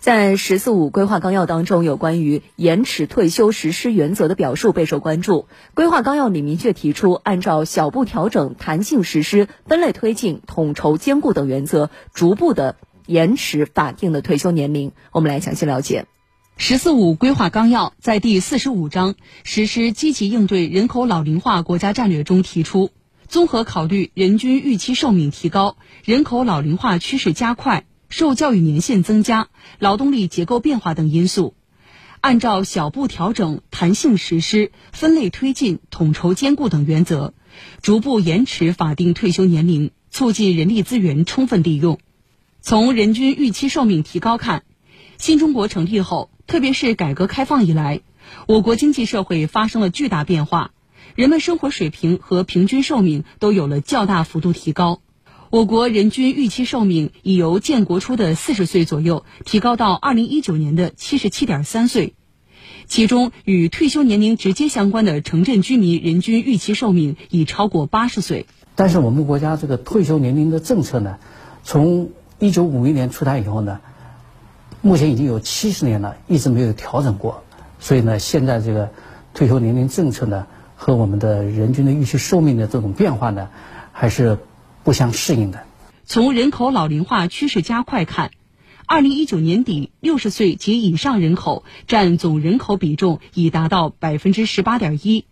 [0.00, 5.48] 在“十四五”规划纲要当中，有关于延迟退休实施原则的表述备受关注。
[5.74, 12.76] 规划纲要里明确提出，按照小步调整、弹性实施、分类推进、统筹兼顾等原则，逐步的
[13.06, 14.92] 延迟法定的退休年龄。
[15.10, 16.06] 我们来详细了解。
[16.56, 22.90] “十四五”规划纲要在第四十五章“实施积极应对人口老龄化国家战略”中提出，
[23.26, 27.84] 综合考虑人均预期寿命提高、人口老龄化趋势加快。
[28.08, 29.48] 受教育年限增加、
[29.78, 31.54] 劳动力结构变化等因素，
[32.20, 37.34] 按照小步调整、弹性实施、分类推进、统筹兼顾等原则，
[37.82, 41.98] 逐步延迟法定退休年龄，促进人力资源充分利用。
[42.60, 44.64] 从人均预期寿命提高看，
[45.18, 48.00] 新中国成立后，特别是改革开放以来，
[48.46, 50.72] 我国经济社会发生了巨大变化，
[51.14, 55.00] 人们生活水平和平均寿命都有了较大幅度提高。
[55.50, 62.12] 我国人均预期寿命已由建国初的四十岁左右提高到二零一九年的七十七点三岁，
[62.86, 68.44] 其中与退休年龄直接相关的城镇居民人均预期寿命已超过八十岁。
[68.74, 71.16] 但是我们国家这个退休年龄的政策呢，
[71.64, 73.80] 从一九五一年出台以后呢，
[74.82, 77.42] 目前已经有七十年了，一直没有调整过。
[77.80, 78.90] 所以呢，现在这个
[79.32, 83.48] 退休年龄政策呢，和我们的人均的预期寿命的这种变化呢，
[83.92, 84.36] 还是。
[84.88, 85.66] 不相适应的。
[86.06, 88.30] 从人口老龄化趋势加快看，
[88.86, 95.26] 二零一九年底，六十岁及以上人口占总人口比重已达到百分之十八点一。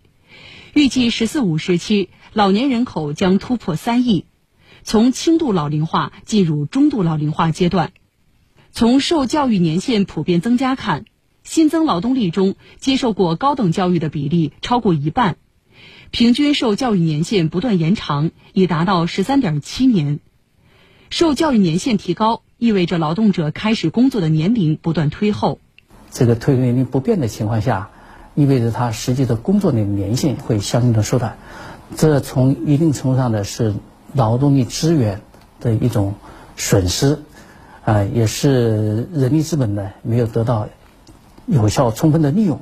[0.74, 4.26] 预计“十四五”时期，老年人口将突破三亿，
[4.82, 7.94] 从轻度老龄化进入中度老龄化阶段。
[8.72, 11.06] 从受教育年限普遍增加看，
[11.44, 15.38] 新增劳动力中接受过高等教育的比例超过一半。
[16.10, 20.20] 平均受教育年限不断延长，已达到十三点七年。
[21.10, 25.58] 受教育年限提高，意味着劳动者开始工作的年龄不断推后。
[26.10, 27.90] 这个退休年龄不变的情况下，
[28.34, 31.36] 意味着他实际的工作的年限会相应的缩短。
[31.96, 33.74] 这从一定程度上呢是
[34.14, 35.20] 劳动力资源
[35.60, 36.14] 的一种
[36.56, 37.18] 损失，
[37.84, 40.68] 啊，也是人力资本呢没有得到
[41.46, 42.60] 有效充分的利用。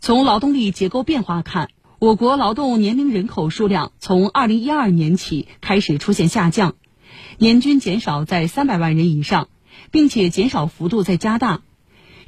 [0.00, 1.68] 从劳动力结构变化看。
[2.00, 6.76] 我国劳动年龄人口数量从二零一二年起开始出现下降，
[7.38, 9.48] 年均减少在三百万人以上，
[9.90, 11.60] 并且减少幅度在加大，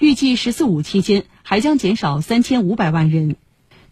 [0.00, 3.36] 预计“十四五”期间还将减少三千五百万人。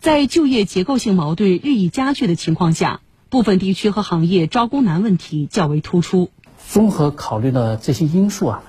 [0.00, 3.00] 在就业结构性矛盾日益加剧的情况下，
[3.31, 6.31] 部分地区和行业招工难问题较为突出。
[6.66, 8.65] 综合考虑了这些因素啊，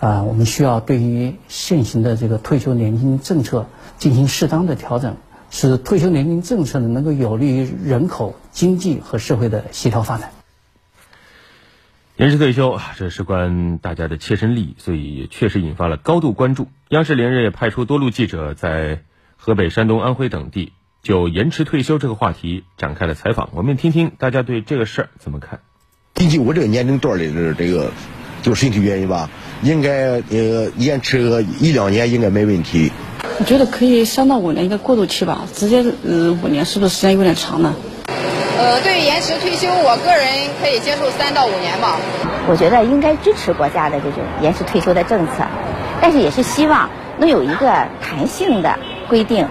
[0.00, 5.16] 啊，我们需要对于现行的这个退休年龄政策进行适当的调整。
[5.52, 10.32] 使退休年龄政策呢能够有利于人口、经济和社会的协调发展。
[12.16, 16.68] 延迟退休，这事关大家的切身利益，所以也确实引发了高度关注。
[16.88, 19.02] 央视连日也派出多路记者在
[19.36, 23.50] 河北、山东、安徽等地就延迟退休这个话题展开了采访。
[23.52, 25.60] 我们听听大家对这个事儿怎么看。
[26.14, 27.90] 毕竟我这个年龄段里的这个，
[28.42, 29.28] 就身体原因吧，
[29.62, 32.90] 应该呃延迟个一两年应该没问题。
[33.38, 37.74] 我觉得可以三到五年一个过渡期吧，直接呃五年是不是时间有点长呢？
[38.56, 41.98] 呃，对于延迟退休，我个人可以接受三到五年吧。
[42.48, 45.46] 我觉得应该支持国家的这种延迟退休的政策，
[46.00, 46.88] 但是也是希望
[47.18, 48.78] 能有一个弹性的
[49.08, 49.48] 规定。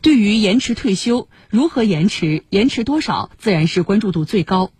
[0.00, 4.70] 对于延迟退休，如何延迟，延迟多少，自然是关注度最高。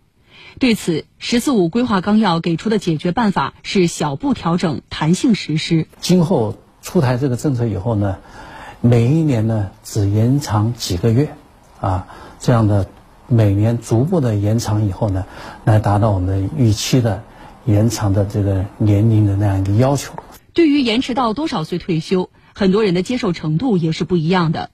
[0.59, 5.87] 对此，“十四五”规划纲要给出的解决办法是小步调整、弹性实施。
[6.01, 6.57] 今后。
[6.83, 8.17] 出台这个政策以后呢，
[8.81, 11.29] 每一年呢只延长几个月，
[11.79, 12.07] 啊，
[12.39, 12.87] 这样的
[13.27, 15.25] 每年逐步的延长以后呢，
[15.63, 17.23] 来达到我们预期的
[17.63, 20.13] 延长的这个年龄的那样一个要求。
[20.51, 24.69] 对于延迟到多少岁退休，很多人的接受程度也是不一样的。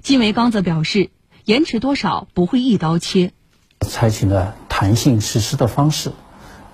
[0.00, 1.10] 金维刚则表示，
[1.44, 3.32] 延迟多少不会一刀切，
[3.80, 6.12] 采取了弹性实施的方式，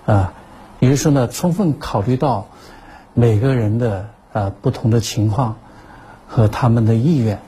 [0.05, 0.33] 啊，
[0.79, 2.47] 也就是说呢，充分考虑到
[3.13, 4.11] 每个人的。
[4.39, 5.57] 呃，不同的情况
[6.25, 7.41] 和他们的意愿，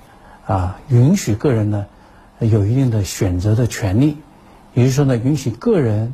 [0.45, 1.85] 啊，允许个人呢
[2.39, 4.17] 有一定的选择的权利，
[4.73, 6.13] 也就是说呢，允许个人，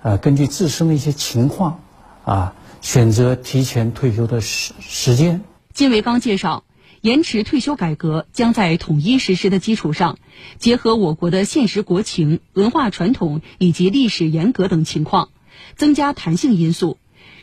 [0.00, 1.80] 呃，根据自身的一些情况，
[2.24, 5.42] 啊，选择提前退休的时时间。
[5.74, 6.64] 金维刚介绍，
[7.02, 10.16] 延迟退休改革将在统一实施的基础上，
[10.58, 15.28] 结合我国的现实国情、文化传统以及历史沿革等情况，
[15.76, 16.96] 增加弹性因素。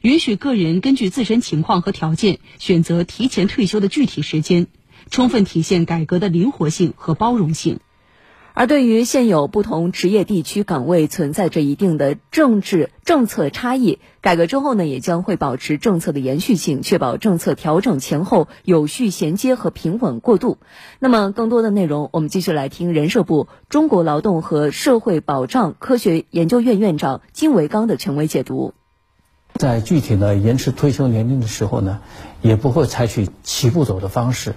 [0.03, 4.67] 允许个人根据自身情况和条件选择提前退休的具体时间，
[5.09, 7.79] 充分体现改革的灵活性和包容性。
[8.53, 20.57] 而对于现有不同职业地区岗位存在着一定的政治政策差异，改革之后呢，也将会保持政策的延续性，确保政策调整前后有序衔接和平稳过渡。
[20.99, 28.73] 那么，更多的内容，我们继续来听人社部中国劳动和社会保障科学研究院院长金维刚的权威解读。
[29.63, 32.01] 在具体的延迟退休年龄的时候呢，
[32.41, 34.55] 也不会采取齐步走的方式，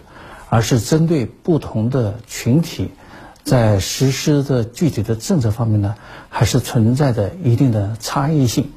[0.49, 2.91] 而是针对不同的群体。
[3.45, 5.95] 在实施的具体的政策方面呢，
[6.29, 8.73] 还是存在着一定的差异性。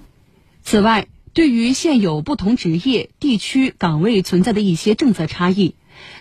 [0.61, 5.73] 此外，对于现有不同职业、地区岗位存在的一些政策差异，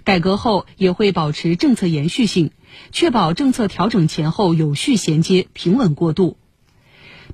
[0.05, 2.53] 改革后也会保持政策延续性，
[2.93, 6.39] 确保政策调整前后有序衔接、平稳过渡。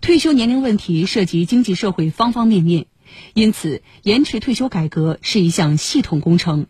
[0.01, 2.87] 退休年龄问题涉及经济社会方方面面，
[3.33, 6.67] 因此延迟退休改革是一项系统工程。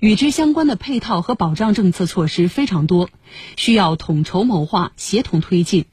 [0.00, 3.10] 与之相关的配套和保障政策措施非常多，
[3.56, 5.84] 需要统筹谋划、协同推进。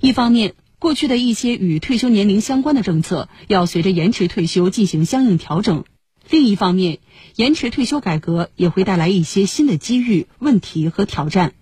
[0.00, 5.84] 一方面，过去的一些与退休年龄相关的政策要随着延迟退休进行相应调整；
[6.30, 6.98] 另一方面，
[7.36, 11.54] 延迟退休改革也会带来一些新的机遇、问题和挑战，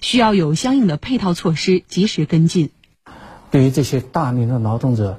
[0.00, 2.70] 需要有相应的配套措施及时跟进。
[3.50, 5.18] 对于这些大龄的劳动者，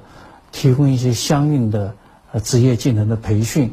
[0.52, 1.94] 提供一些相应的
[2.42, 3.72] 职业技能的培训。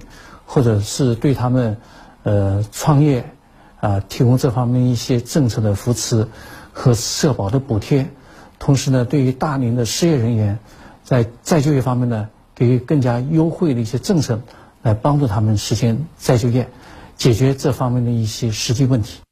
[0.49, 1.75] 或者是对他们，
[2.23, 3.33] 呃，创业，
[3.81, 6.25] 啊，提供这方面一些政策的扶持
[6.71, 8.09] 和社保的补贴，
[8.57, 10.57] 同时呢，对于大龄的失业人员，
[11.03, 14.39] 在再就业方面呢，给予更加优惠的一些政策，
[14.83, 16.69] 来帮助他们实现再就业，
[17.17, 19.26] 解决这方面的一些实际问题。